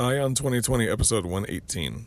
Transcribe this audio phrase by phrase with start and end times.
[0.00, 2.06] Ion 2020, episode 118.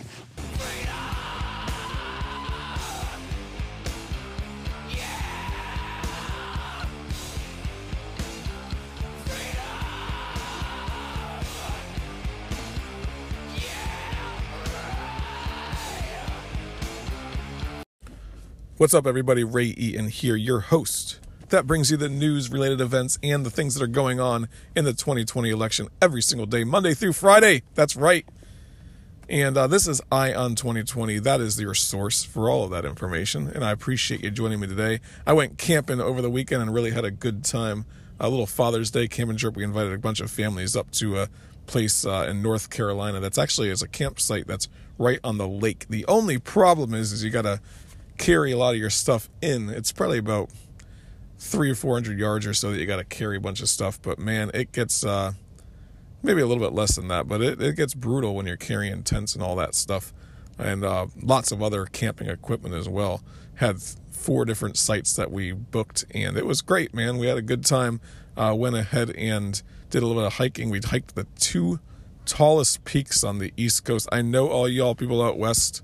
[18.81, 19.43] What's up, everybody?
[19.43, 21.19] Ray Eaton here, your host.
[21.49, 24.85] That brings you the news related events and the things that are going on in
[24.85, 27.61] the 2020 election every single day, Monday through Friday.
[27.75, 28.27] That's right.
[29.29, 31.19] And uh, this is Ion 2020.
[31.19, 33.49] That is your source for all of that information.
[33.49, 34.99] And I appreciate you joining me today.
[35.27, 37.85] I went camping over the weekend and really had a good time.
[38.19, 39.55] A little Father's Day camping trip.
[39.55, 41.27] We invited a bunch of families up to a
[41.67, 45.85] place uh, in North Carolina that's actually is a campsite that's right on the lake.
[45.87, 47.61] The only problem is, is you got to
[48.21, 49.69] carry a lot of your stuff in.
[49.69, 50.49] It's probably about
[51.39, 53.67] three or four hundred yards or so that you got to carry a bunch of
[53.67, 53.99] stuff.
[54.01, 55.33] But man, it gets uh,
[56.21, 59.01] maybe a little bit less than that, but it, it gets brutal when you're carrying
[59.03, 60.13] tents and all that stuff,
[60.59, 63.23] and uh, lots of other camping equipment as well.
[63.55, 67.17] Had four different sites that we booked, and it was great, man.
[67.17, 67.99] We had a good time.
[68.37, 70.69] Uh, went ahead and did a little bit of hiking.
[70.69, 71.79] We hiked the two
[72.25, 74.07] tallest peaks on the East Coast.
[74.11, 75.81] I know all y'all people out west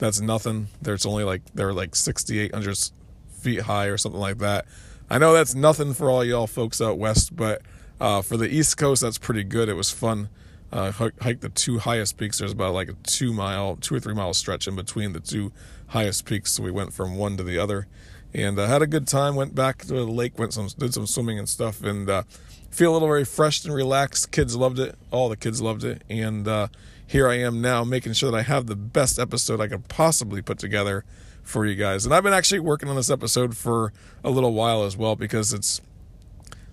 [0.00, 0.68] that's nothing.
[0.82, 2.90] There's only like they're like 6,800
[3.30, 4.66] feet high or something like that.
[5.08, 7.62] I know that's nothing for all y'all folks out west, but
[8.00, 9.68] uh, for the East Coast, that's pretty good.
[9.68, 10.30] It was fun.
[10.72, 12.38] Uh, hike the two highest peaks.
[12.38, 15.52] There's about like a two mile, two or three mile stretch in between the two
[15.88, 16.52] highest peaks.
[16.52, 17.88] So we went from one to the other,
[18.32, 19.34] and uh, had a good time.
[19.34, 22.22] Went back to the lake, went some, did some swimming and stuff, and uh,
[22.70, 24.30] feel a little refreshed and relaxed.
[24.30, 24.94] Kids loved it.
[25.10, 26.68] All the kids loved it, and uh,
[27.10, 30.42] here I am now making sure that I have the best episode I could possibly
[30.42, 31.04] put together
[31.42, 32.04] for you guys.
[32.04, 35.52] And I've been actually working on this episode for a little while as well because
[35.52, 35.80] it's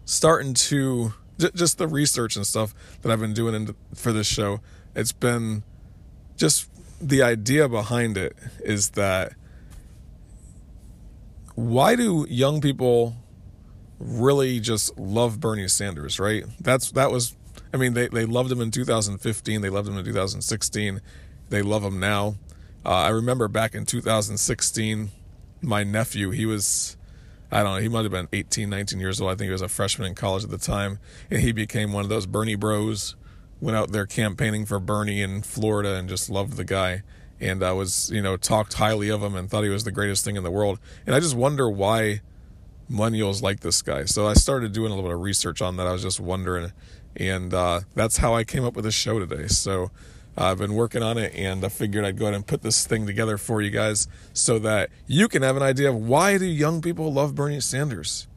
[0.05, 4.59] starting to just the research and stuff that I've been doing for this show.
[4.95, 5.63] It's been
[6.35, 6.69] just
[7.01, 9.33] the idea behind it is that
[11.55, 13.15] why do young people
[13.97, 16.45] really just love Bernie Sanders, right?
[16.61, 17.35] That's that was
[17.77, 19.61] I mean, they, they loved him in 2015.
[19.61, 20.99] They loved him in 2016.
[21.49, 22.35] They love him now.
[22.83, 25.11] Uh, I remember back in 2016,
[25.61, 26.97] my nephew, he was,
[27.51, 29.29] I don't know, he might have been 18, 19 years old.
[29.29, 30.97] I think he was a freshman in college at the time.
[31.29, 33.15] And he became one of those Bernie bros,
[33.61, 37.03] went out there campaigning for Bernie in Florida and just loved the guy.
[37.39, 40.25] And I was, you know, talked highly of him and thought he was the greatest
[40.25, 40.79] thing in the world.
[41.05, 42.21] And I just wonder why
[42.91, 44.05] millennials like this guy.
[44.05, 45.85] So I started doing a little bit of research on that.
[45.85, 46.71] I was just wondering
[47.19, 49.47] and uh, that's how I came up with this show today.
[49.47, 49.91] So
[50.37, 52.85] uh, I've been working on it, and I figured I'd go ahead and put this
[52.85, 56.45] thing together for you guys so that you can have an idea of why do
[56.45, 58.27] young people love Bernie Sanders?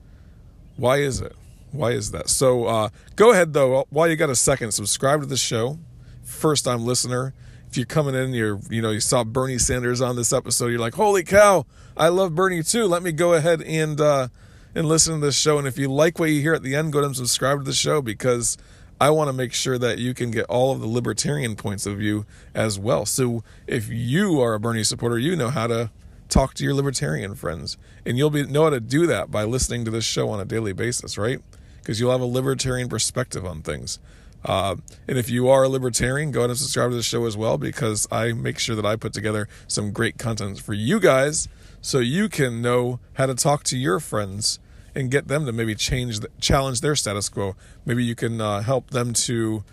[0.76, 1.36] Why is it?
[1.72, 2.28] Why is that?
[2.28, 5.78] So uh, go ahead though, while you got a second, subscribe to the show.
[6.24, 7.34] First time listener.
[7.68, 10.80] If you're coming in, you're you know you saw Bernie Sanders on this episode, you're
[10.80, 11.66] like, holy cow,
[11.96, 12.86] I love Bernie too.
[12.86, 14.28] Let me go ahead and uh,
[14.74, 15.58] and listen to this show.
[15.58, 17.64] And if you like what you hear at the end, go ahead and subscribe to
[17.64, 18.56] the show because
[19.00, 21.96] I want to make sure that you can get all of the libertarian points of
[21.96, 23.06] view as well.
[23.06, 25.90] So if you are a Bernie supporter, you know how to
[26.28, 29.84] talk to your libertarian friends, and you'll be know how to do that by listening
[29.86, 31.40] to this show on a daily basis, right?
[31.78, 33.98] Because you'll have a libertarian perspective on things.
[34.44, 34.76] Uh,
[35.08, 37.58] and if you are a libertarian, go ahead and subscribe to the show as well
[37.58, 41.48] because I make sure that I put together some great content for you guys
[41.80, 44.58] so you can know how to talk to your friends
[44.94, 47.54] and get them to maybe change, challenge their status quo.
[47.84, 49.64] Maybe you can uh, help them to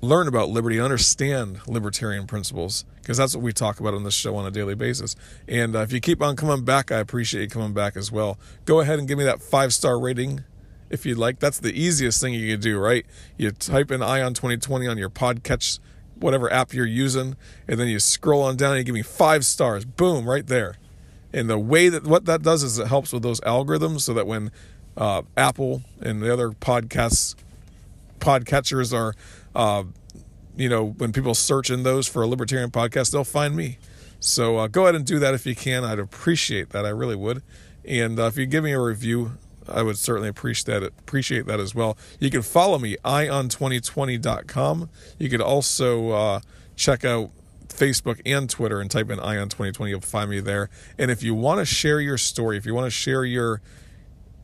[0.00, 4.34] learn about liberty, understand libertarian principles, because that's what we talk about on this show
[4.36, 5.14] on a daily basis.
[5.46, 8.38] And uh, if you keep on coming back, I appreciate you coming back as well.
[8.64, 10.44] Go ahead and give me that five star rating
[10.88, 11.38] if you'd like.
[11.38, 13.04] That's the easiest thing you can do, right?
[13.36, 15.78] You type in Ion 2020 on your podcatch,
[16.16, 17.36] whatever app you're using,
[17.68, 19.84] and then you scroll on down and you give me five stars.
[19.84, 20.76] Boom, right there.
[21.32, 24.26] And the way that what that does is it helps with those algorithms so that
[24.26, 24.50] when
[24.96, 27.34] uh, Apple and the other podcasts
[28.18, 29.14] podcatchers are
[29.54, 29.84] uh,
[30.56, 33.78] you know when people search in those for a libertarian podcast they'll find me.
[34.18, 35.84] So uh, go ahead and do that if you can.
[35.84, 36.84] I'd appreciate that.
[36.84, 37.42] I really would.
[37.84, 39.38] And uh, if you give me a review
[39.68, 41.96] i would certainly appreciate that appreciate that as well.
[42.18, 46.40] You can follow me ion2020.com you could also uh,
[46.76, 47.30] check out
[47.80, 49.90] Facebook and Twitter and type in Ion 2020.
[49.90, 50.68] You'll find me there.
[50.98, 53.62] And if you want to share your story, if you want to share your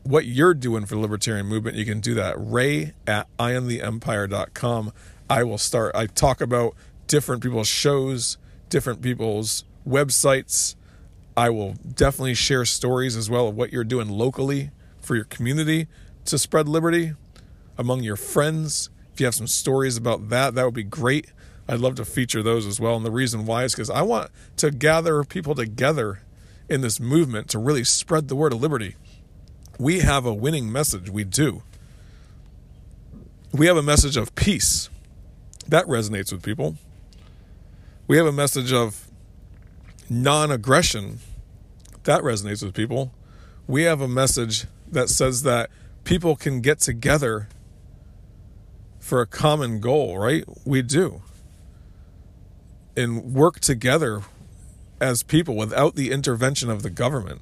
[0.03, 2.33] what you're doing for the libertarian movement, you can do that.
[2.37, 4.91] Ray at iontheempire.com.
[5.29, 5.95] I will start.
[5.95, 6.75] I talk about
[7.07, 8.37] different people's shows,
[8.69, 10.75] different people's websites.
[11.35, 15.87] I will definitely share stories as well of what you're doing locally for your community
[16.25, 17.13] to spread liberty
[17.77, 18.89] among your friends.
[19.13, 21.31] If you have some stories about that, that would be great.
[21.69, 22.95] I'd love to feature those as well.
[22.95, 26.21] And the reason why is because I want to gather people together
[26.69, 28.95] in this movement to really spread the word of liberty.
[29.77, 31.09] We have a winning message.
[31.09, 31.63] We do.
[33.51, 34.89] We have a message of peace.
[35.67, 36.75] That resonates with people.
[38.07, 39.07] We have a message of
[40.09, 41.19] non aggression.
[42.03, 43.11] That resonates with people.
[43.67, 45.69] We have a message that says that
[46.05, 47.49] people can get together
[48.99, 50.45] for a common goal, right?
[50.65, 51.21] We do
[52.97, 54.23] and work together
[54.99, 57.41] as people without the intervention of the government,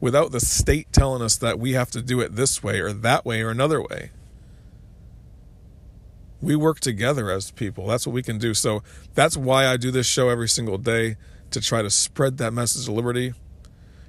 [0.00, 3.24] without the state telling us that we have to do it this way or that
[3.26, 4.10] way or another way.
[6.40, 7.86] We work together as people.
[7.86, 8.54] That's what we can do.
[8.54, 8.82] So
[9.14, 11.16] that's why I do this show every single day
[11.50, 13.34] to try to spread that message of liberty.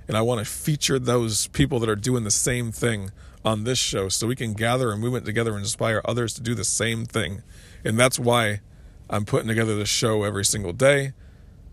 [0.07, 3.11] And I want to feature those people that are doing the same thing
[3.43, 6.55] on this show so we can gather a movement together and inspire others to do
[6.55, 7.43] the same thing.
[7.83, 8.61] And that's why
[9.09, 11.13] I'm putting together this show every single day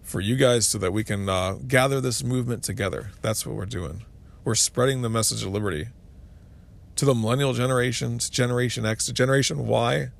[0.02, 3.10] for you guys so that we can uh, gather this movement together.
[3.22, 4.04] That's what we're doing.
[4.44, 5.88] We're spreading the message of liberty
[6.96, 10.10] to the millennial generation, to Generation X, to Generation Y,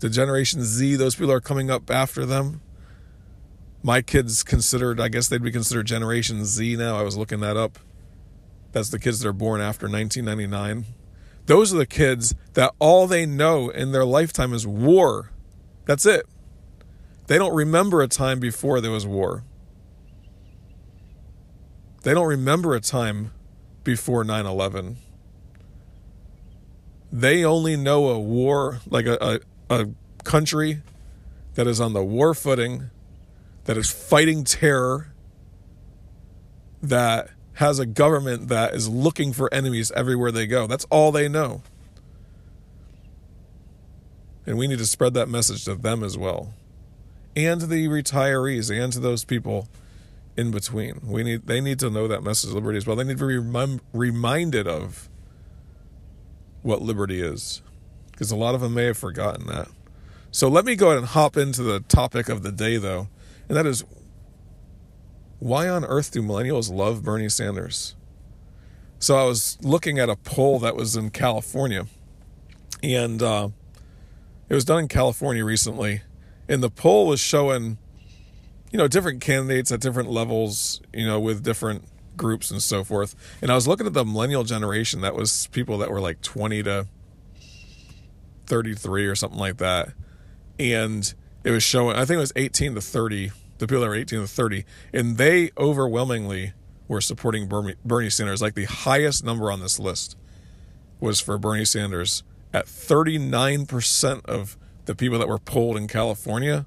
[0.00, 0.96] to Generation Z.
[0.96, 2.60] Those people are coming up after them.
[3.82, 6.96] My kids considered, I guess they'd be considered Generation Z now.
[6.96, 7.78] I was looking that up.
[8.72, 10.86] That's the kids that are born after 1999.
[11.46, 15.32] Those are the kids that all they know in their lifetime is war.
[15.84, 16.26] That's it.
[17.26, 19.44] They don't remember a time before there was war.
[22.02, 23.32] They don't remember a time
[23.82, 24.96] before 9 11.
[27.10, 29.40] They only know a war, like a,
[29.70, 29.88] a, a,
[30.24, 30.82] country
[31.54, 32.90] that is on the war footing,
[33.64, 35.12] that is fighting terror,
[36.82, 40.66] that has a government that is looking for enemies everywhere they go.
[40.66, 41.62] That's all they know.
[44.46, 46.54] And we need to spread that message to them as well
[47.36, 49.68] and the retirees and to those people
[50.36, 51.00] in between.
[51.04, 52.96] We need they need to know that message of liberty as well.
[52.96, 55.08] They need to be rem- reminded of
[56.62, 57.62] what liberty is
[58.10, 59.68] because a lot of them may have forgotten that.
[60.30, 63.08] So let me go ahead and hop into the topic of the day though,
[63.48, 63.84] and that is
[65.38, 67.94] why on earth do millennials love Bernie Sanders?
[68.98, 71.86] So I was looking at a poll that was in California,
[72.82, 73.48] and uh,
[74.48, 76.00] it was done in California recently
[76.48, 77.78] and the poll was showing
[78.70, 81.84] you know different candidates at different levels you know with different
[82.16, 83.14] groups and so forth.
[83.42, 86.62] And i was looking at the millennial generation that was people that were like 20
[86.64, 86.86] to
[88.46, 89.88] 33 or something like that.
[90.58, 91.12] And
[91.42, 94.20] it was showing i think it was 18 to 30 the people that were 18
[94.20, 96.52] to 30 and they overwhelmingly
[96.86, 98.42] were supporting bernie, sanders.
[98.42, 100.16] Like the highest number on this list
[101.00, 106.66] was for bernie sanders at 39% of the people that were polled in California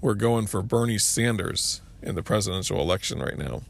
[0.00, 3.62] were going for Bernie Sanders in the presidential election right now.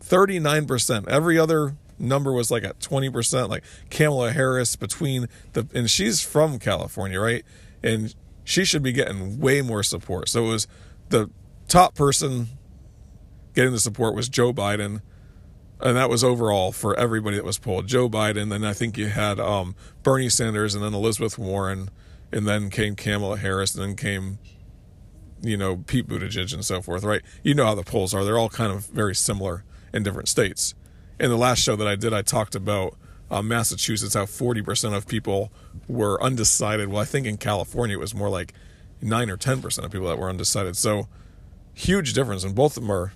[0.00, 1.08] 39%.
[1.08, 6.58] Every other number was like at 20%, like Kamala Harris between the, and she's from
[6.58, 7.44] California, right?
[7.82, 8.14] And
[8.44, 10.28] she should be getting way more support.
[10.28, 10.68] So it was
[11.08, 11.30] the
[11.68, 12.48] top person
[13.54, 15.00] getting the support was Joe Biden
[15.82, 17.86] and that was overall for everybody that was polled.
[17.86, 21.90] Joe Biden, then I think you had um, Bernie Sanders, and then Elizabeth Warren,
[22.30, 24.38] and then came Kamala Harris, and then came,
[25.42, 27.04] you know, Pete Buttigieg and so forth.
[27.04, 27.22] Right?
[27.42, 30.74] You know how the polls are; they're all kind of very similar in different states.
[31.18, 32.96] In the last show that I did, I talked about
[33.30, 35.52] uh, Massachusetts, how forty percent of people
[35.88, 36.88] were undecided.
[36.88, 38.54] Well, I think in California it was more like
[39.00, 40.76] nine or ten percent of people that were undecided.
[40.76, 41.08] So
[41.74, 43.12] huge difference, and both of them are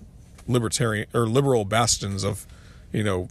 [0.48, 2.46] libertarian or liberal bastions of
[2.92, 3.28] you know,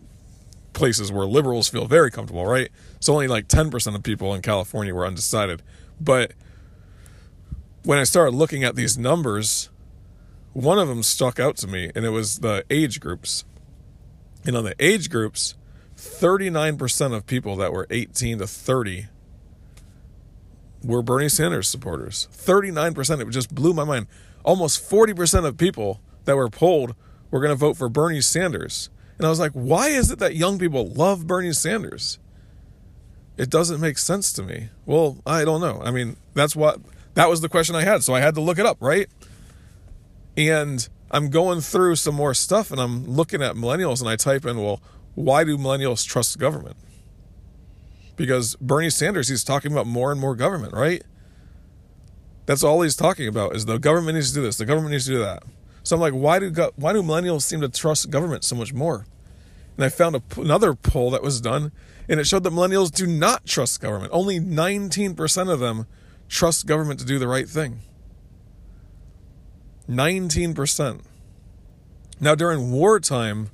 [0.73, 2.69] places where liberals feel very comfortable, right?
[2.99, 5.61] So only like 10% of people in California were undecided.
[5.99, 6.33] But
[7.83, 9.69] when I started looking at these numbers,
[10.53, 13.45] one of them stuck out to me, and it was the age groups.
[14.45, 15.55] And on the age groups,
[15.97, 19.07] 39% of people that were 18 to 30
[20.83, 22.27] were Bernie Sanders supporters.
[22.31, 23.21] 39%.
[23.21, 24.07] It just blew my mind.
[24.43, 26.95] Almost 40% of people that were polled
[27.31, 28.89] were going to vote for Bernie Sanders.
[29.17, 32.19] And I was like, why is it that young people love Bernie Sanders?
[33.37, 34.69] It doesn't make sense to me.
[34.85, 35.81] Well, I don't know.
[35.83, 36.79] I mean, that's what
[37.15, 39.07] That was the question I had, so I had to look it up, right?
[40.37, 44.45] And I'm going through some more stuff and I'm looking at millennials and I type
[44.45, 44.81] in, well,
[45.15, 46.75] why do millennials trust government?
[48.17, 51.03] Because Bernie Sanders, he's talking about more and more government, right?
[52.45, 55.05] That's all he's talking about is the government needs to do this, the government needs
[55.05, 55.43] to do that.
[55.85, 59.05] So I'm like, why do why do millennials seem to trust government so much more?
[59.77, 61.71] And I found another poll that was done,
[62.09, 64.11] and it showed that millennials do not trust government.
[64.11, 65.85] Only 19% of them
[66.27, 67.81] trust government to do the right thing.
[69.87, 71.01] 19%.
[72.19, 73.51] Now, during wartime,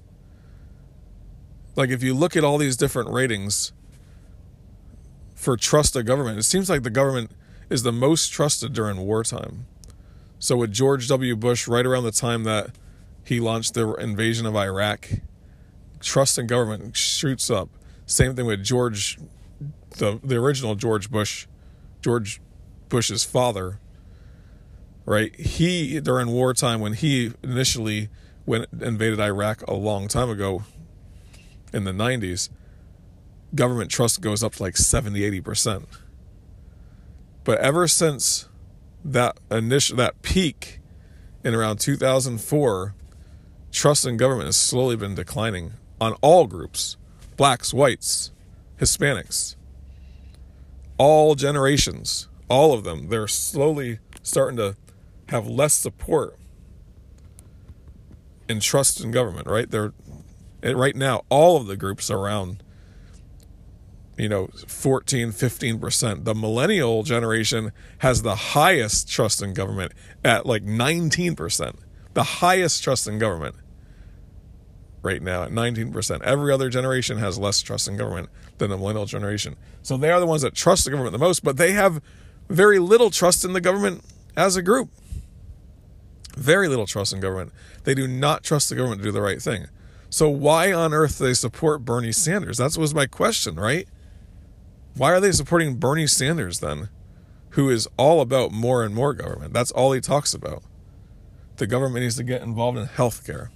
[1.75, 3.73] like if you look at all these different ratings
[5.35, 7.31] for trust of government, it seems like the government
[7.69, 9.65] is the most trusted during wartime.
[10.41, 11.35] So, with George W.
[11.35, 12.71] Bush, right around the time that
[13.23, 15.07] he launched the invasion of Iraq,
[15.99, 17.69] trust in government shoots up.
[18.07, 19.19] Same thing with George,
[19.97, 21.45] the the original George Bush,
[22.01, 22.41] George
[22.89, 23.79] Bush's father.
[25.05, 28.09] Right, he during wartime when he initially
[28.47, 30.63] went invaded Iraq a long time ago,
[31.71, 32.49] in the '90s,
[33.53, 35.87] government trust goes up to like 70, 80 percent.
[37.43, 38.47] But ever since
[39.03, 40.79] that initial that peak
[41.43, 42.95] in around 2004,
[43.71, 46.97] trust in government has slowly been declining on all groups
[47.37, 48.31] blacks, whites,
[48.79, 49.55] Hispanics,
[50.97, 53.09] all generations, all of them.
[53.09, 54.75] They're slowly starting to
[55.29, 56.37] have less support
[58.47, 59.69] and trust in government, right?
[59.69, 59.93] They're
[60.63, 62.61] right now, all of the groups around
[64.21, 69.91] you know 14 15% the millennial generation has the highest trust in government
[70.23, 71.75] at like 19%
[72.13, 73.55] the highest trust in government
[75.01, 76.21] right now at 19%.
[76.21, 79.55] Every other generation has less trust in government than the millennial generation.
[79.81, 82.01] So they are the ones that trust the government the most, but they have
[82.49, 84.03] very little trust in the government
[84.35, 84.89] as a group.
[86.37, 87.51] Very little trust in government.
[87.83, 89.67] They do not trust the government to do the right thing.
[90.09, 92.57] So why on earth do they support Bernie Sanders?
[92.57, 93.87] That was my question, right?
[94.95, 96.89] Why are they supporting Bernie Sanders then,
[97.51, 99.53] who is all about more and more government?
[99.53, 100.63] That's all he talks about.
[101.57, 103.49] The government needs to get involved in healthcare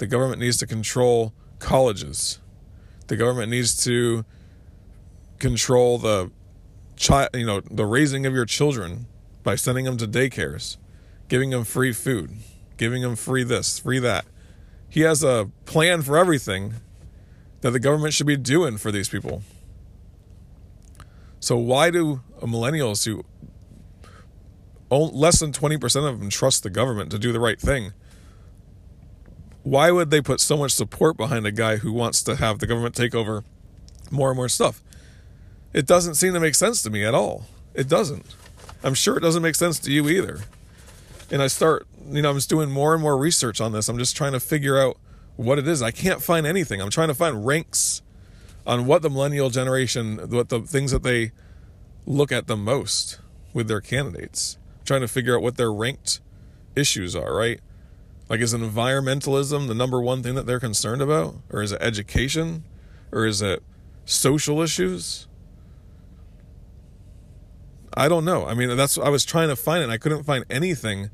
[0.00, 2.38] the government needs to control colleges.
[3.08, 4.24] The government needs to
[5.38, 6.30] control the
[6.96, 9.06] child, you know, the raising of your children
[9.42, 10.78] by sending them to daycares,
[11.28, 12.30] giving them free food,
[12.78, 14.24] giving them free this, free that.
[14.88, 16.76] He has a plan for everything
[17.60, 19.42] that the government should be doing for these people.
[21.40, 23.24] So why do millennials who
[24.90, 27.92] own less than 20% of them trust the government to do the right thing
[29.62, 32.66] why would they put so much support behind a guy who wants to have the
[32.66, 33.44] government take over
[34.10, 34.82] more and more stuff?
[35.72, 37.46] It doesn't seem to make sense to me at all.
[37.74, 38.24] It doesn't.
[38.82, 40.40] I'm sure it doesn't make sense to you either.
[41.30, 43.88] And I start, you know, I'm just doing more and more research on this.
[43.88, 44.96] I'm just trying to figure out
[45.36, 45.82] what it is.
[45.82, 46.80] I can't find anything.
[46.80, 48.02] I'm trying to find ranks
[48.66, 51.32] on what the millennial generation, what the things that they
[52.06, 53.18] look at the most
[53.52, 54.58] with their candidates.
[54.84, 56.20] Trying to figure out what their ranked
[56.74, 57.60] issues are, right?
[58.28, 61.36] Like, is environmentalism the number one thing that they're concerned about?
[61.50, 62.64] Or is it education?
[63.12, 63.62] Or is it
[64.04, 65.26] social issues?
[67.96, 68.46] I don't know.
[68.46, 69.84] I mean, that's I was trying to find it.
[69.84, 71.10] and I couldn't find anything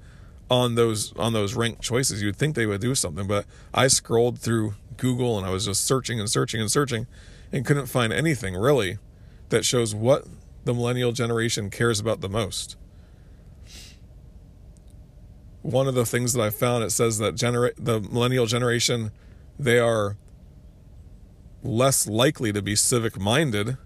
[0.50, 2.22] on those on those ranked choices.
[2.22, 5.84] You'd think they would do something, but I scrolled through Google and I was just
[5.84, 7.06] searching and searching and searching
[7.52, 8.98] and couldn't find anything really
[9.48, 10.24] that shows what
[10.64, 12.76] the millennial generation cares about the most.
[15.62, 19.12] One of the things that I found it says that genera- the millennial generation
[19.58, 20.16] they are
[21.62, 23.76] less likely to be civic minded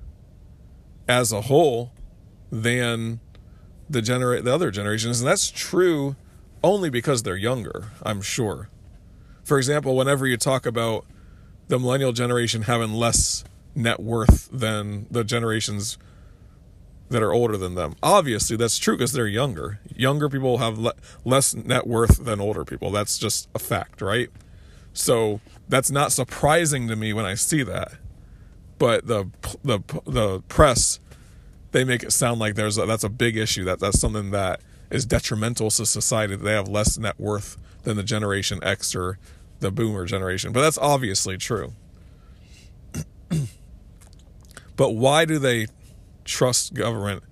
[1.08, 1.92] as a whole
[2.50, 3.20] than
[3.88, 6.16] the generate the other generations and that's true
[6.62, 8.68] only because they're younger i'm sure.
[9.44, 11.06] For example whenever you talk about
[11.68, 15.98] the millennial generation having less net worth than the generations
[17.08, 17.96] that are older than them.
[18.02, 19.80] Obviously, that's true because they're younger.
[19.94, 22.90] Younger people have le- less net worth than older people.
[22.90, 24.30] That's just a fact, right?
[24.92, 27.92] So that's not surprising to me when I see that.
[28.78, 29.28] But the
[29.62, 31.00] the the press
[31.72, 33.64] they make it sound like there's a, that's a big issue.
[33.64, 34.60] That that's something that
[34.90, 36.36] is detrimental to society.
[36.36, 39.18] That they have less net worth than the Generation X or
[39.60, 40.52] the Boomer generation.
[40.52, 41.74] But that's obviously true.
[44.80, 45.66] But why do they
[46.24, 47.22] trust government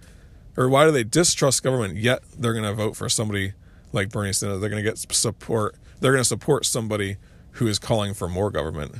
[0.54, 3.54] or why do they distrust government yet they're going to vote for somebody
[3.90, 4.60] like Bernie Sanders?
[4.60, 5.74] They're going to get support.
[5.98, 7.16] They're going to support somebody
[7.52, 8.96] who is calling for more government.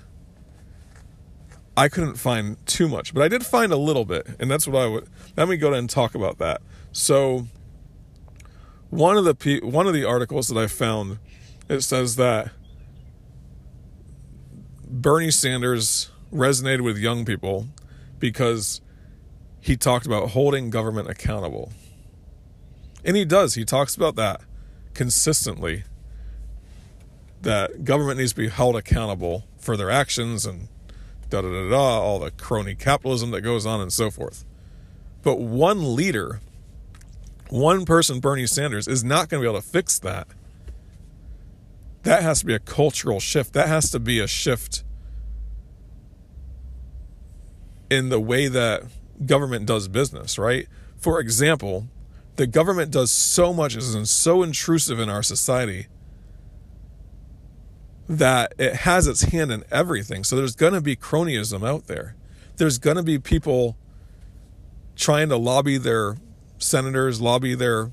[1.77, 4.83] I couldn't find too much, but I did find a little bit, and that's what
[4.83, 5.07] I would.
[5.37, 6.63] Let me go ahead and talk about that.
[6.91, 7.49] So,
[8.89, 11.19] one of the one of the articles that I found
[11.69, 12.53] it says that
[14.89, 17.69] Bernie Sanders resonated with young people
[18.19, 18.81] because
[19.61, 21.73] he talked about holding government accountable.
[23.05, 23.55] And he does.
[23.55, 24.41] He talks about that
[24.95, 25.85] consistently
[27.43, 30.69] that government needs to be held accountable for their actions and
[31.31, 34.45] da da da da, all the crony capitalism that goes on and so forth.
[35.23, 36.41] But one leader,
[37.49, 40.29] one person, Bernie Sanders, is not going to be able to fix that.
[42.03, 43.53] That has to be a cultural shift.
[43.53, 44.85] That has to be a shift
[47.91, 48.83] in the way that
[49.25, 50.69] government does business, right?
[50.99, 51.89] For example,
[52.37, 55.87] the government does so much and so intrusive in our society
[58.09, 60.25] that it has its hand in everything.
[60.25, 62.15] So there's going to be cronyism out there.
[62.57, 63.77] There's going to be people
[64.97, 66.17] trying to lobby their
[66.59, 67.93] senators, lobby their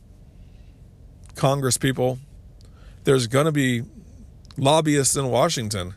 [1.36, 2.20] Congress people.
[3.04, 3.84] There's going to be
[4.58, 5.96] lobbyists in Washington.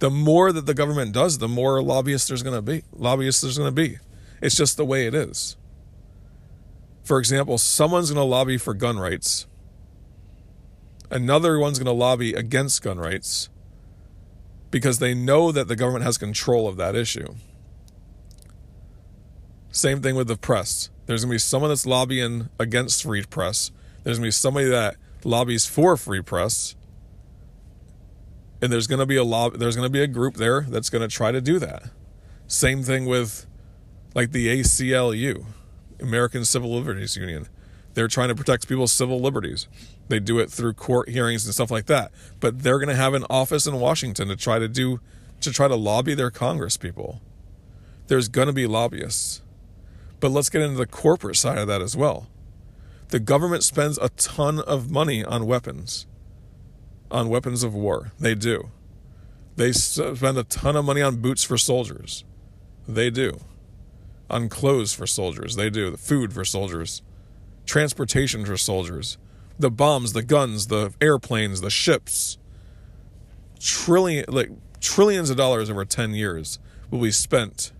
[0.00, 2.82] The more that the government does, the more lobbyists there's going to be.
[2.92, 3.98] Lobbyists there's going to be.
[4.42, 5.56] It's just the way it is.
[7.04, 9.46] For example, someone's going to lobby for gun rights
[11.10, 13.48] Another one's going to lobby against gun rights
[14.70, 17.34] because they know that the government has control of that issue.
[19.72, 20.88] Same thing with the press.
[21.06, 23.72] There's going to be someone that's lobbying against free press.
[24.04, 26.76] There's going to be somebody that lobbies for free press.
[28.62, 30.90] And there's going to be a lob- there's going to be a group there that's
[30.90, 31.84] going to try to do that.
[32.46, 33.46] Same thing with
[34.14, 35.44] like the ACLU,
[36.00, 37.48] American Civil Liberties Union.
[37.94, 39.66] They're trying to protect people's civil liberties.
[40.08, 42.12] They do it through court hearings and stuff like that.
[42.38, 45.00] But they're going to have an office in Washington to try to do
[45.40, 47.20] to try to lobby their Congress people.
[48.08, 49.42] There's going to be lobbyists.
[50.20, 52.28] But let's get into the corporate side of that as well.
[53.08, 56.06] The government spends a ton of money on weapons,
[57.10, 58.12] on weapons of war.
[58.18, 58.70] They do.
[59.56, 62.24] They spend a ton of money on boots for soldiers.
[62.88, 63.40] They do.
[64.28, 65.56] On clothes for soldiers.
[65.56, 65.90] They do.
[65.90, 67.02] The food for soldiers.
[67.66, 69.18] Transportation for soldiers
[69.60, 72.38] the bombs, the guns, the airplanes, the ships.
[73.60, 76.58] Trillion like trillions of dollars over 10 years
[76.90, 77.72] will be spent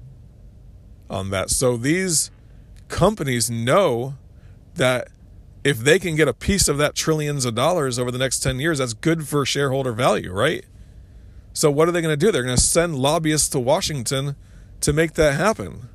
[1.08, 1.48] on that.
[1.48, 2.30] So these
[2.88, 4.14] companies know
[4.74, 5.08] that
[5.62, 8.60] if they can get a piece of that trillions of dollars over the next 10
[8.60, 10.64] years, that's good for shareholder value, right?
[11.52, 12.32] So what are they going to do?
[12.32, 14.36] They're going to send lobbyists to Washington
[14.80, 15.88] to make that happen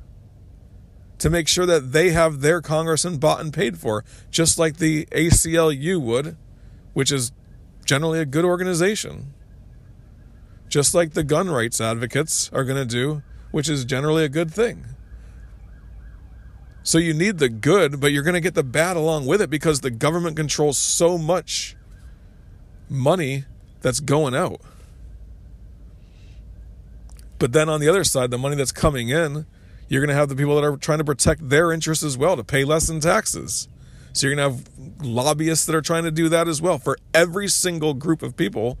[1.18, 5.06] to make sure that they have their congressman bought and paid for, just like the
[5.06, 6.36] ACLU would,
[6.92, 7.32] which is
[7.84, 9.32] generally a good organization.
[10.68, 14.52] Just like the gun rights advocates are going to do, which is generally a good
[14.52, 14.84] thing.
[16.86, 19.50] So you need the good, but you're going to get the bad along with it
[19.50, 21.76] because the government controls so much
[22.88, 23.44] money
[23.80, 24.60] that's going out.
[27.40, 29.46] But then on the other side, the money that's coming in
[29.88, 32.36] you're going to have the people that are trying to protect their interests as well
[32.36, 33.68] to pay less in taxes.
[34.12, 36.78] So you're going to have lobbyists that are trying to do that as well.
[36.78, 38.78] For every single group of people,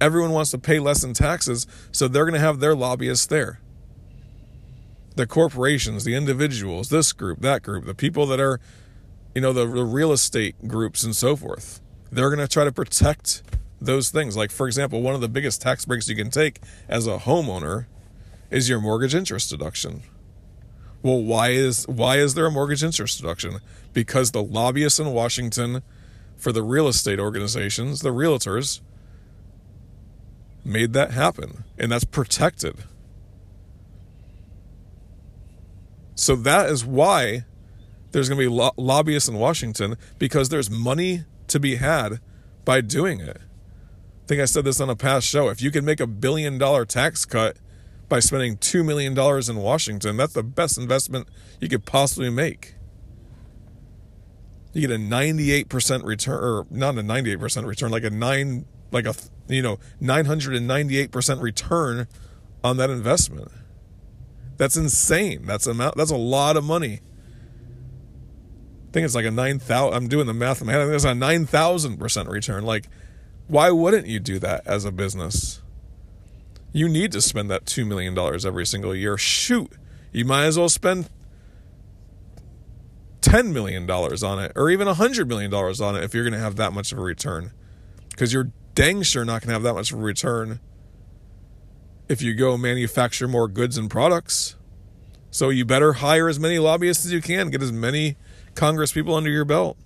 [0.00, 3.60] everyone wants to pay less in taxes, so they're going to have their lobbyists there.
[5.16, 8.60] The corporations, the individuals, this group, that group, the people that are,
[9.34, 11.80] you know, the, the real estate groups and so forth.
[12.12, 13.42] They're going to try to protect
[13.80, 14.36] those things.
[14.36, 17.86] Like, for example, one of the biggest tax breaks you can take as a homeowner
[18.50, 20.02] is your mortgage interest deduction.
[21.02, 23.60] Well, why is why is there a mortgage interest deduction?
[23.92, 25.82] Because the lobbyists in Washington
[26.36, 28.80] for the real estate organizations, the realtors,
[30.64, 32.84] made that happen, and that's protected.
[36.16, 37.44] So that is why
[38.10, 42.20] there's going to be lo- lobbyists in Washington because there's money to be had
[42.64, 43.36] by doing it.
[43.38, 45.48] I think I said this on a past show.
[45.50, 47.58] If you can make a billion dollar tax cut
[48.08, 50.16] by spending $2 million in Washington.
[50.16, 51.28] That's the best investment
[51.60, 52.74] you could possibly make.
[54.72, 59.14] You get a 98% return, or not a 98% return, like a nine, like a,
[59.48, 62.06] you know, 998% return
[62.62, 63.50] on that investment.
[64.56, 65.46] That's insane.
[65.46, 67.00] That's amount, that's a lot of money.
[68.88, 70.82] I think it's like a 9,000, I'm doing the math in my head.
[70.82, 72.64] I think it's a 9,000% return.
[72.64, 72.86] Like,
[73.46, 75.60] why wouldn't you do that as a business?
[76.76, 79.16] you need to spend that $2 million every single year.
[79.16, 79.72] Shoot,
[80.12, 81.08] you might as well spend
[83.22, 86.38] $10 million on it or even a $100 million on it if you're going to
[86.38, 87.52] have that much of a return.
[88.10, 90.60] Because you're dang sure not going to have that much of a return
[92.08, 94.56] if you go manufacture more goods and products.
[95.30, 98.16] So you better hire as many lobbyists as you can, get as many
[98.54, 99.76] Congress people under your belt.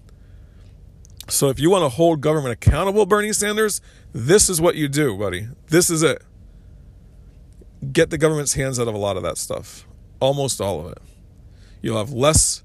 [1.28, 3.80] So if you want to hold government accountable, Bernie Sanders,
[4.12, 5.48] this is what you do, buddy.
[5.68, 6.22] This is it.
[7.92, 9.86] Get the government's hands out of a lot of that stuff.
[10.20, 10.98] Almost all of it.
[11.80, 12.62] You'll have less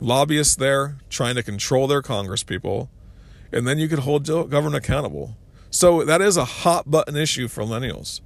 [0.00, 2.90] lobbyists there trying to control their Congress people,
[3.52, 5.36] and then you could hold government accountable.
[5.70, 8.20] So that is a hot button issue for millennials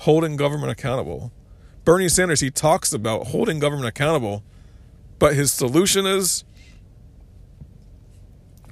[0.00, 1.32] holding government accountable.
[1.84, 4.42] Bernie Sanders, he talks about holding government accountable,
[5.18, 6.44] but his solution is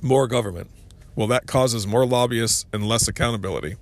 [0.03, 0.71] more government.
[1.17, 3.77] Well, that causes more lobbyists and less accountability.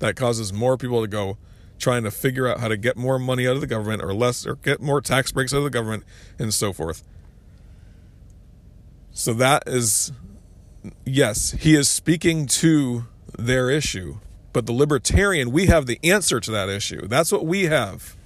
[0.00, 1.38] That causes more people to go
[1.78, 4.46] trying to figure out how to get more money out of the government or less
[4.46, 6.04] or get more tax breaks out of the government
[6.38, 7.02] and so forth.
[9.12, 10.12] So that is
[11.04, 13.04] yes, he is speaking to
[13.38, 14.18] their issue.
[14.52, 17.06] But the libertarian, we have the answer to that issue.
[17.06, 18.16] That's what we have.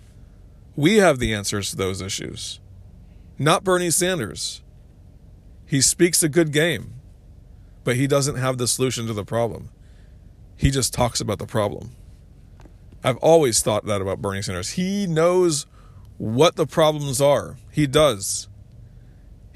[0.74, 2.60] We have the answers to those issues.
[3.38, 4.62] Not Bernie Sanders.
[5.66, 6.94] He speaks a good game,
[7.84, 9.70] but he doesn't have the solution to the problem.
[10.56, 11.92] He just talks about the problem.
[13.04, 14.70] I've always thought that about Bernie Sanders.
[14.70, 15.66] He knows
[16.18, 17.56] what the problems are.
[17.70, 18.48] He does.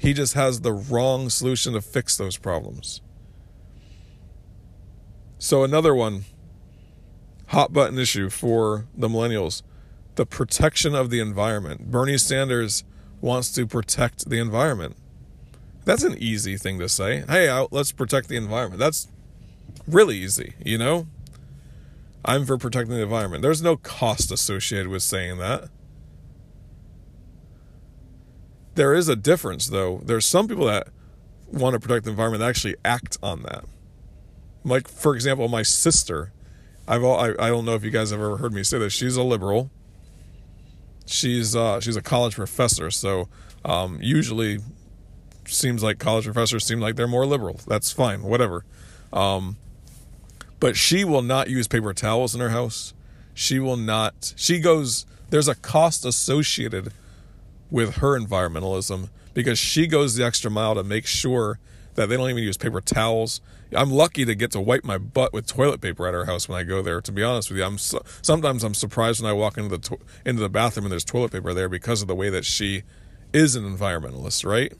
[0.01, 3.01] He just has the wrong solution to fix those problems.
[5.37, 6.25] So, another one
[7.49, 9.61] hot button issue for the millennials
[10.15, 11.91] the protection of the environment.
[11.91, 12.83] Bernie Sanders
[13.21, 14.97] wants to protect the environment.
[15.85, 17.23] That's an easy thing to say.
[17.29, 18.79] Hey, let's protect the environment.
[18.79, 19.07] That's
[19.87, 21.05] really easy, you know?
[22.25, 23.43] I'm for protecting the environment.
[23.43, 25.69] There's no cost associated with saying that.
[28.75, 30.01] There is a difference, though.
[30.03, 30.87] There's some people that
[31.51, 33.65] want to protect the environment that actually act on that.
[34.63, 36.31] Like, for example, my sister.
[36.87, 38.93] I've all, I, I don't know if you guys have ever heard me say this.
[38.93, 39.69] She's a liberal.
[41.05, 43.27] She's uh, she's a college professor, so
[43.65, 44.59] um, usually
[45.45, 47.59] seems like college professors seem like they're more liberal.
[47.67, 48.63] That's fine, whatever.
[49.11, 49.57] Um,
[50.59, 52.93] but she will not use paper towels in her house.
[53.33, 54.33] She will not.
[54.37, 55.05] She goes.
[55.29, 56.93] There's a cost associated
[57.71, 61.57] with her environmentalism because she goes the extra mile to make sure
[61.95, 63.41] that they don't even use paper towels.
[63.73, 66.59] I'm lucky to get to wipe my butt with toilet paper at her house when
[66.59, 67.01] I go there.
[67.01, 69.79] To be honest with you, I'm so, sometimes I'm surprised when I walk into the
[69.79, 72.83] to, into the bathroom and there's toilet paper there because of the way that she
[73.33, 74.73] is an environmentalist, right?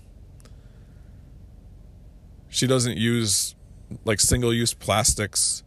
[2.50, 3.56] She doesn't use
[4.04, 5.64] like single use plastics.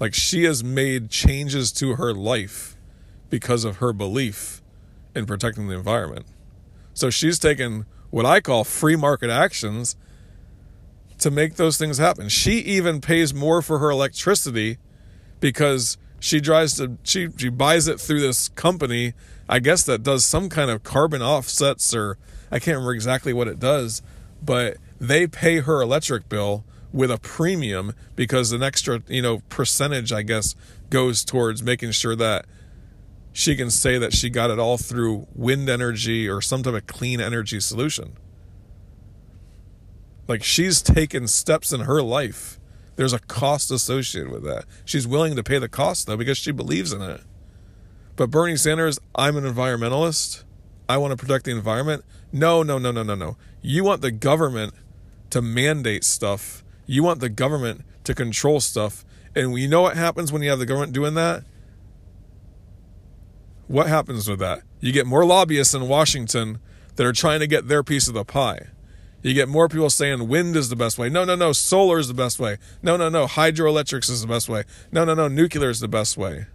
[0.00, 2.76] Like she has made changes to her life
[3.30, 4.62] because of her belief
[5.14, 6.26] in protecting the environment.
[6.94, 9.96] So she's taken what I call free market actions
[11.18, 12.28] to make those things happen.
[12.28, 14.78] She even pays more for her electricity
[15.40, 19.12] because she drives to she she buys it through this company,
[19.48, 22.16] I guess that does some kind of carbon offsets or
[22.50, 24.00] I can't remember exactly what it does,
[24.42, 30.12] but they pay her electric bill with a premium because an extra, you know, percentage,
[30.12, 30.54] I guess,
[30.88, 32.46] goes towards making sure that
[33.34, 36.86] she can say that she got it all through wind energy or some type of
[36.86, 38.16] clean energy solution.
[40.26, 42.58] Like she's taken steps in her life.
[42.96, 44.64] There's a cost associated with that.
[44.86, 47.20] She's willing to pay the cost though because she believes in it.
[48.16, 50.44] But Bernie Sanders, I'm an environmentalist.
[50.88, 52.06] I want to protect the environment.
[52.32, 53.36] No, no, no, no, no, no.
[53.60, 54.72] You want the government
[55.28, 59.04] to mandate stuff you want the government to control stuff.
[59.34, 61.44] And you know what happens when you have the government doing that?
[63.66, 64.62] What happens with that?
[64.80, 66.58] You get more lobbyists in Washington
[66.96, 68.68] that are trying to get their piece of the pie.
[69.22, 71.08] You get more people saying wind is the best way.
[71.08, 72.58] No, no, no, solar is the best way.
[72.82, 74.64] No, no, no, hydroelectrics is the best way.
[74.92, 76.46] No, no, no, nuclear is the best way.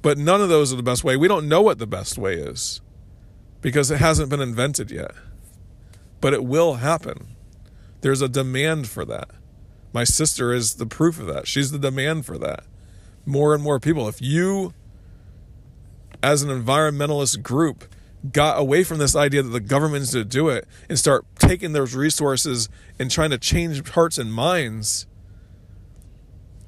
[0.00, 1.16] But none of those are the best way.
[1.16, 2.80] We don't know what the best way is
[3.60, 5.12] because it hasn't been invented yet.
[6.20, 7.36] But it will happen.
[8.00, 9.30] There's a demand for that.
[9.92, 11.48] My sister is the proof of that.
[11.48, 12.64] She's the demand for that.
[13.24, 14.08] More and more people.
[14.08, 14.74] If you,
[16.22, 17.84] as an environmentalist group,
[18.30, 21.94] got away from this idea that the government to do it and start taking those
[21.94, 25.06] resources and trying to change hearts and minds,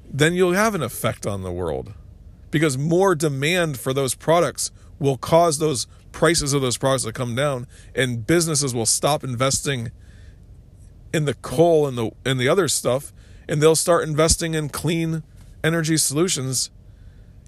[0.09, 1.93] then you'll have an effect on the world.
[2.51, 7.35] Because more demand for those products will cause those prices of those products to come
[7.35, 9.91] down, and businesses will stop investing
[11.13, 13.13] in the coal and the and the other stuff,
[13.47, 15.23] and they'll start investing in clean
[15.65, 16.69] energy solutions.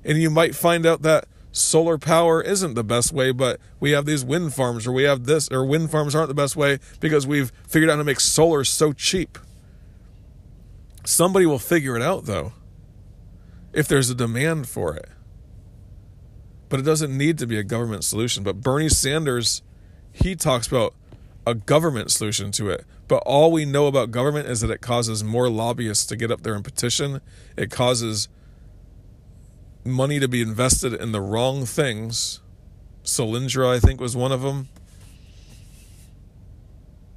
[0.03, 4.05] And you might find out that solar power isn't the best way, but we have
[4.05, 7.27] these wind farms, or we have this, or wind farms aren't the best way because
[7.27, 9.37] we've figured out how to make solar so cheap.
[11.05, 12.53] Somebody will figure it out, though,
[13.73, 15.09] if there's a demand for it.
[16.69, 18.43] But it doesn't need to be a government solution.
[18.43, 19.61] But Bernie Sanders,
[20.11, 20.93] he talks about
[21.45, 22.85] a government solution to it.
[23.07, 26.43] But all we know about government is that it causes more lobbyists to get up
[26.43, 27.21] there and petition.
[27.55, 28.27] It causes
[29.85, 32.41] money to be invested in the wrong things.
[33.03, 34.67] Solyndra, I think, was one of them.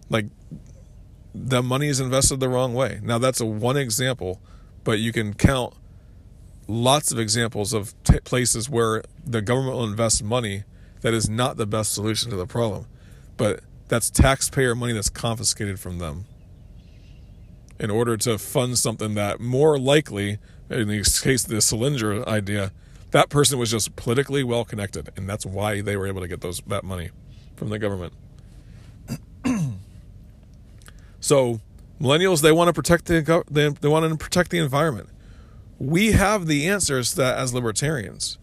[0.08, 0.26] Like,
[1.34, 3.00] the money is invested the wrong way.
[3.02, 4.40] Now, that's a one example,
[4.84, 5.74] but you can count
[6.68, 10.64] lots of examples of t- places where the government will invest money
[11.00, 12.86] that is not the best solution to the problem.
[13.36, 16.24] But that's taxpayer money that's confiscated from them
[17.80, 22.72] in order to fund something that more likely, in the case, of the Solyndra idea,
[23.10, 26.40] that person was just politically well connected, and that's why they were able to get
[26.40, 27.10] those that money
[27.56, 28.12] from the government.
[31.20, 31.60] so,
[32.00, 35.08] millennials they want to protect the they, they want to protect the environment.
[35.78, 38.38] We have the answers that as libertarians.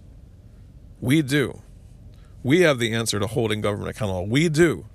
[1.00, 1.62] We do.
[2.44, 4.26] We have the answer to holding government accountable.
[4.26, 4.86] We do.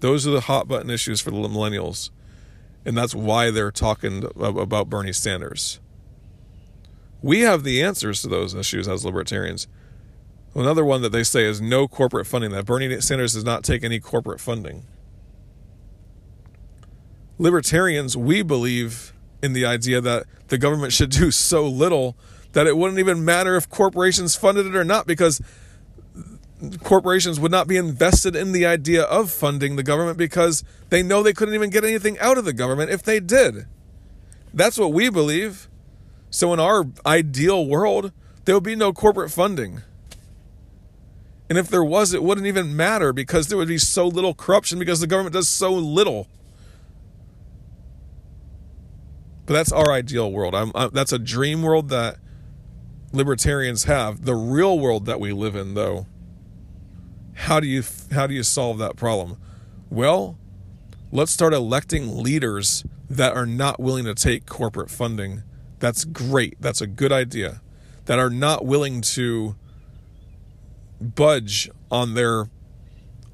[0.00, 2.10] Those are the hot button issues for the millennials.
[2.84, 5.80] And that's why they're talking about Bernie Sanders.
[7.20, 9.66] We have the answers to those issues as libertarians.
[10.54, 13.84] Another one that they say is no corporate funding, that Bernie Sanders does not take
[13.84, 14.84] any corporate funding.
[17.38, 22.16] Libertarians, we believe in the idea that the government should do so little
[22.52, 25.40] that it wouldn't even matter if corporations funded it or not because
[26.82, 31.22] corporations would not be invested in the idea of funding the government because they know
[31.22, 33.66] they couldn't even get anything out of the government if they did.
[34.52, 35.68] That's what we believe.
[36.30, 38.12] So, in our ideal world,
[38.44, 39.82] there would be no corporate funding.
[41.48, 44.78] And if there was, it wouldn't even matter because there would be so little corruption
[44.78, 46.28] because the government does so little.
[49.46, 50.54] But that's our ideal world.
[50.54, 52.18] I'm, I'm, that's a dream world that
[53.12, 54.26] libertarians have.
[54.26, 56.06] The real world that we live in, though,
[57.38, 59.38] how do you how do you solve that problem?
[59.90, 60.36] Well,
[61.10, 65.42] let's start electing leaders that are not willing to take corporate funding.
[65.78, 66.60] That's great.
[66.60, 67.60] That's a good idea.
[68.06, 69.56] That are not willing to
[71.00, 72.50] budge on their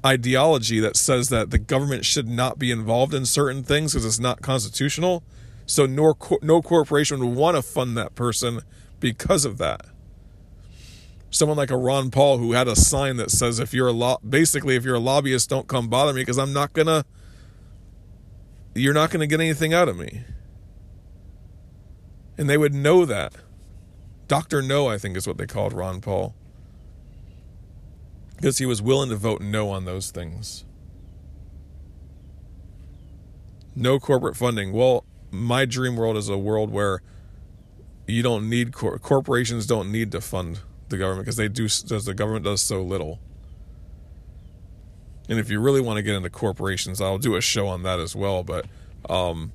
[0.05, 4.19] ideology that says that the government should not be involved in certain things because it's
[4.19, 5.23] not constitutional
[5.65, 8.61] so no, no corporation would want to fund that person
[8.99, 9.85] because of that.
[11.35, 14.19] Someone like a Ron Paul who had a sign that says, "If you're a lo-
[14.27, 17.03] basically if you're a lobbyist, don't come bother me because I'm not gonna.
[18.73, 20.23] You're not gonna get anything out of me."
[22.37, 23.33] And they would know that.
[24.29, 26.33] Doctor No, I think is what they called Ron Paul,
[28.37, 30.63] because he was willing to vote no on those things.
[33.75, 34.71] No corporate funding.
[34.71, 37.01] Well, my dream world is a world where
[38.07, 40.61] you don't need cor- corporations don't need to fund
[40.95, 43.19] the government because they do does the government does so little.
[45.27, 47.99] And if you really want to get into corporations, I'll do a show on that
[47.99, 48.43] as well.
[48.43, 48.65] But
[49.09, 49.51] um,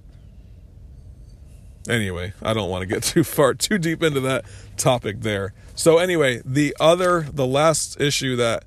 [1.88, 4.44] anyway, I don't want to get too far too deep into that
[4.76, 5.52] topic there.
[5.74, 8.64] So anyway, the other the last issue that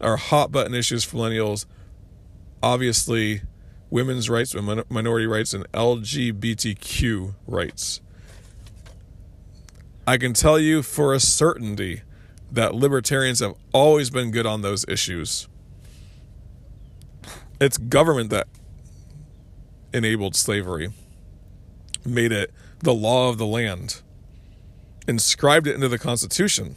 [0.00, 1.66] are hot button issues for millennials,
[2.62, 3.42] obviously
[3.90, 8.00] women's rights, minority rights, and LGBTQ rights.
[10.08, 12.00] I can tell you for a certainty
[12.50, 15.48] that libertarians have always been good on those issues.
[17.60, 18.48] It's government that
[19.92, 20.88] enabled slavery,
[22.06, 24.00] made it the law of the land,
[25.06, 26.76] inscribed it into the Constitution,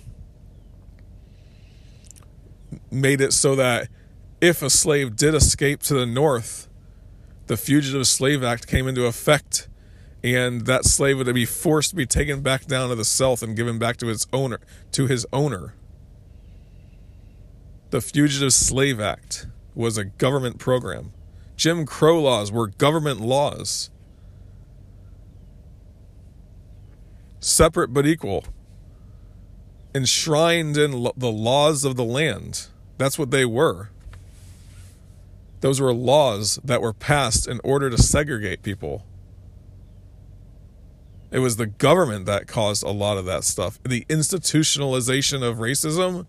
[2.92, 3.88] made it so that
[4.42, 6.68] if a slave did escape to the North,
[7.48, 9.70] the Fugitive Slave Act came into effect,
[10.24, 13.56] and that slave would be forced to be taken back down to the South and
[13.56, 14.60] given back to its owner,
[14.92, 15.74] to his owner.
[17.90, 21.12] The Fugitive Slave Act was a government program.
[21.58, 23.90] Jim Crow laws were government laws.
[27.40, 28.46] Separate but equal.
[29.94, 32.68] Enshrined in the laws of the land.
[32.98, 33.90] That's what they were.
[35.60, 39.06] Those were laws that were passed in order to segregate people.
[41.32, 43.80] It was the government that caused a lot of that stuff.
[43.84, 46.26] The institutionalization of racism,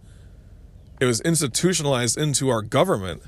[1.00, 3.22] it was institutionalized into our government.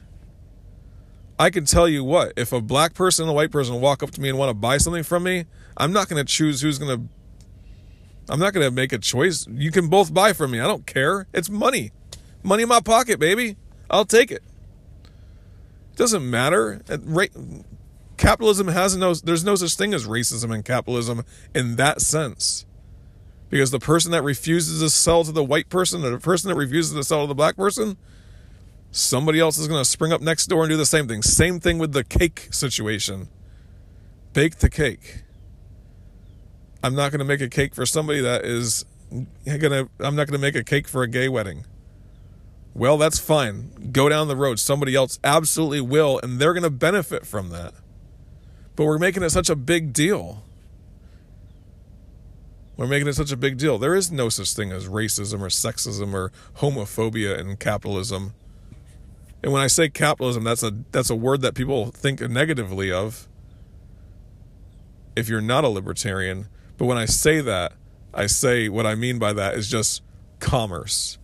[1.37, 4.13] I can tell you what, if a black person and a white person walk up
[4.13, 6.79] to me and want to buy something from me, I'm not going to choose who's
[6.79, 7.09] going to
[8.29, 9.47] I'm not going to make a choice.
[9.49, 10.61] You can both buy from me.
[10.61, 11.27] I don't care.
[11.35, 11.93] It's money.
[12.43, 13.57] Money in my pocket, baby.
[13.91, 14.43] I'll take it.
[15.93, 16.81] It doesn't matter.
[18.17, 19.15] Capitalism has no.
[19.15, 21.25] There's no such thing as racism in capitalism
[21.55, 22.65] in that sense,
[23.51, 26.57] because the person that refuses to sell to the white person, or the person that
[26.57, 27.97] refuses to sell to the black person,
[28.91, 31.23] somebody else is going to spring up next door and do the same thing.
[31.23, 33.29] Same thing with the cake situation.
[34.33, 35.23] Bake the cake.
[36.83, 40.27] I'm not going to make a cake for somebody that is going to I'm not
[40.29, 41.65] going to make a cake for a gay wedding.
[42.75, 43.91] Well, that's fine.
[43.93, 44.59] Go down the road.
[44.59, 47.75] Somebody else absolutely will and they're going to benefit from that.
[48.77, 50.43] But we're making it such a big deal.
[52.77, 53.79] We're making it such a big deal.
[53.79, 58.35] There is no such thing as racism or sexism or homophobia in capitalism.
[59.43, 63.29] And when I say capitalism, that's a that's a word that people think negatively of
[65.15, 66.49] if you're not a libertarian.
[66.77, 67.75] But when I say that,
[68.13, 70.03] I say what I mean by that is just
[70.41, 71.19] commerce.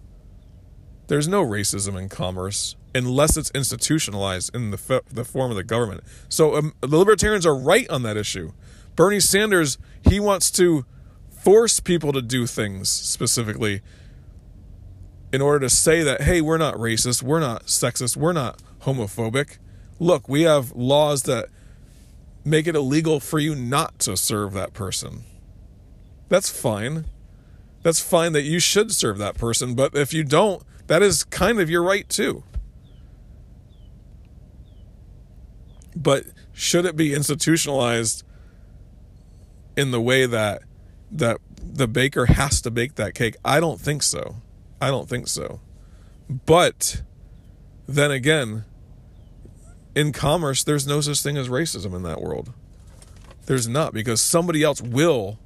[1.08, 6.02] There's no racism in commerce unless it's institutionalized in the the form of the government.
[6.28, 8.52] So um, the libertarians are right on that issue.
[8.96, 10.84] Bernie Sanders, he wants to
[11.30, 13.80] force people to do things specifically
[15.32, 19.58] in order to say that, hey, we're not racist, we're not sexist, we're not homophobic.
[19.98, 21.46] Look, we have laws that
[22.44, 25.24] make it illegal for you not to serve that person.
[26.28, 27.04] That's fine.
[27.82, 31.60] That's fine that you should serve that person, but if you don't, that is kind
[31.60, 32.42] of your right too.
[36.00, 38.24] But should it be institutionalized
[39.76, 40.62] in the way that
[41.10, 43.36] that the baker has to bake that cake.
[43.44, 44.36] I don't think so.
[44.80, 45.60] I don't think so.
[46.28, 47.02] But
[47.88, 48.64] then again,
[49.94, 52.52] in commerce, there's no such thing as racism in that world.
[53.46, 55.38] There's not because somebody else will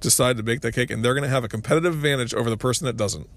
[0.00, 2.56] decide to bake that cake and they're going to have a competitive advantage over the
[2.56, 3.28] person that doesn't.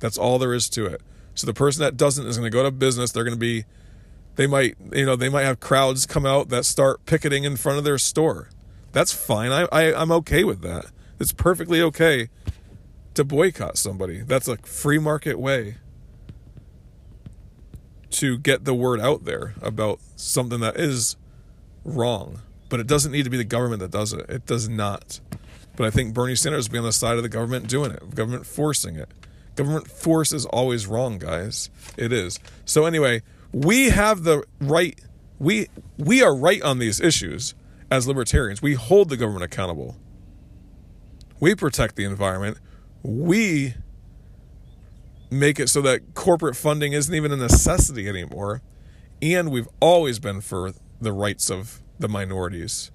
[0.00, 1.00] That's all there is to it.
[1.34, 3.12] So the person that doesn't is going to go to business.
[3.12, 3.64] They're going to be,
[4.36, 7.78] they might, you know, they might have crowds come out that start picketing in front
[7.78, 8.50] of their store.
[8.92, 9.52] That's fine.
[9.52, 10.86] I, I I'm okay with that.
[11.18, 12.28] It's perfectly okay
[13.14, 14.20] to boycott somebody.
[14.20, 15.76] That's a free market way
[18.10, 21.16] to get the word out there about something that is
[21.84, 22.40] wrong.
[22.68, 24.28] But it doesn't need to be the government that does it.
[24.28, 25.20] It does not.
[25.76, 28.46] But I think Bernie Sanders be on the side of the government doing it, government
[28.46, 29.08] forcing it.
[29.56, 31.70] Government force is always wrong, guys.
[31.96, 32.40] It is.
[32.64, 33.22] So anyway,
[33.54, 35.00] we have the right
[35.38, 37.54] we we are right on these issues
[37.90, 39.96] as libertarians, we hold the government accountable.
[41.38, 42.58] We protect the environment.
[43.02, 43.74] We
[45.30, 48.62] make it so that corporate funding isn't even a necessity anymore.
[49.22, 52.90] And we've always been for the rights of the minorities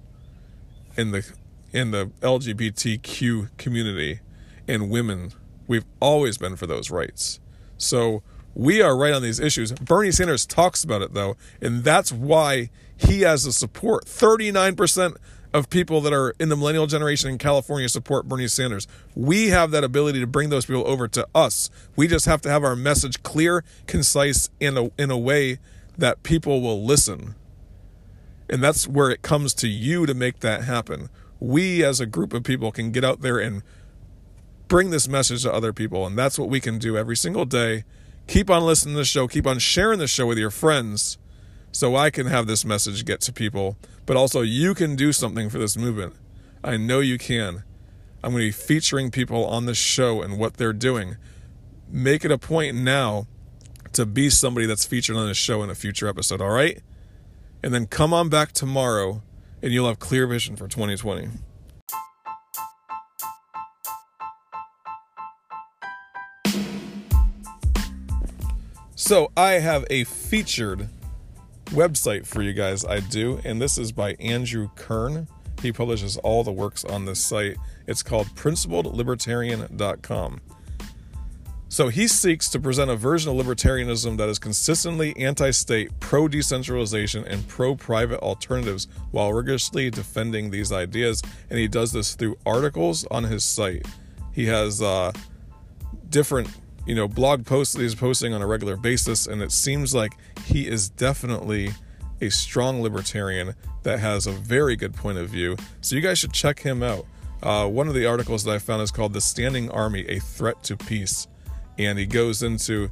[0.96, 1.26] in the
[1.72, 4.20] in the LGBTQ community
[4.68, 5.32] and women.
[5.66, 7.40] We've always been for those rights.
[7.78, 8.22] So
[8.54, 9.72] we are right on these issues.
[9.72, 14.06] Bernie Sanders talks about it though, and that's why he has the support.
[14.06, 15.16] 39%
[15.52, 18.86] of people that are in the millennial generation in California support Bernie Sanders.
[19.16, 21.70] We have that ability to bring those people over to us.
[21.96, 25.58] We just have to have our message clear, concise, in a, in a way
[25.98, 27.34] that people will listen.
[28.48, 31.08] And that's where it comes to you to make that happen.
[31.40, 33.62] We, as a group of people, can get out there and
[34.68, 36.06] bring this message to other people.
[36.06, 37.84] And that's what we can do every single day.
[38.30, 41.18] Keep on listening to the show, keep on sharing the show with your friends
[41.72, 45.50] so I can have this message get to people, but also you can do something
[45.50, 46.14] for this movement.
[46.62, 47.64] I know you can.
[48.22, 51.16] I'm going to be featuring people on this show and what they're doing.
[51.88, 53.26] Make it a point now
[53.94, 56.80] to be somebody that's featured on this show in a future episode, all right?
[57.64, 59.24] And then come on back tomorrow
[59.60, 61.30] and you'll have clear vision for 2020.
[69.02, 70.90] So, I have a featured
[71.68, 75.26] website for you guys, I do, and this is by Andrew Kern.
[75.62, 77.56] He publishes all the works on this site.
[77.86, 80.40] It's called principledlibertarian.com.
[81.70, 86.28] So he seeks to present a version of libertarianism that is consistently anti state, pro
[86.28, 91.22] decentralization, and pro private alternatives while rigorously defending these ideas.
[91.48, 93.86] And he does this through articles on his site.
[94.34, 95.12] He has uh,
[96.10, 96.50] different
[96.86, 100.16] you know blog posts that he's posting on a regular basis and it seems like
[100.44, 101.70] he is definitely
[102.20, 105.56] a strong libertarian that has a very good point of view.
[105.80, 107.06] So you guys should check him out.
[107.42, 110.62] Uh, one of the articles that i found is called the standing army a threat
[110.64, 111.26] to peace.
[111.78, 112.90] And he goes into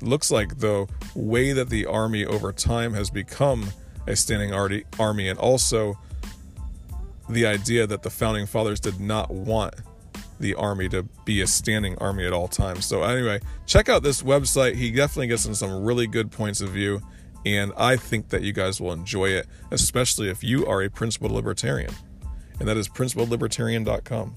[0.00, 3.70] looks like the way that the army over time has become
[4.06, 5.98] a standing army and also
[7.28, 9.74] the idea that the founding fathers did not want
[10.40, 12.86] the army to be a standing army at all times.
[12.86, 14.74] So, anyway, check out this website.
[14.74, 17.00] He definitely gets in some really good points of view,
[17.46, 21.32] and I think that you guys will enjoy it, especially if you are a principled
[21.32, 21.94] libertarian.
[22.58, 24.34] And that is principledlibertarian.com.